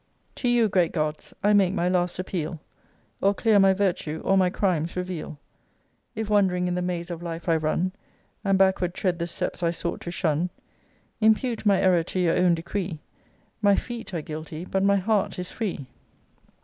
To 0.37 0.47
you, 0.49 0.67
great 0.67 0.93
gods! 0.93 1.31
I 1.43 1.53
make 1.53 1.75
my 1.75 1.87
last 1.87 2.17
appeal: 2.17 2.59
Or 3.21 3.35
clear 3.35 3.59
my 3.59 3.71
virtue, 3.75 4.19
or 4.25 4.35
my 4.35 4.49
crimes 4.49 4.95
reveal. 4.95 5.37
If 6.15 6.27
wand'ring 6.27 6.67
in 6.67 6.73
the 6.73 6.81
maze 6.81 7.11
of 7.11 7.21
life 7.21 7.47
I 7.47 7.55
run, 7.55 7.91
And 8.43 8.57
backward 8.57 8.95
tread 8.95 9.19
the 9.19 9.27
steps 9.27 9.61
I 9.61 9.69
sought 9.69 10.01
to 10.01 10.09
shun, 10.09 10.49
Impute 11.19 11.67
my 11.67 11.79
error 11.79 12.01
to 12.01 12.19
your 12.19 12.35
own 12.35 12.55
decree: 12.55 12.97
My 13.61 13.75
FEET 13.75 14.11
are 14.15 14.23
guilty: 14.23 14.65
but 14.65 14.81
my 14.83 14.95
HEART 14.95 15.37
is 15.37 15.51
free. 15.51 15.85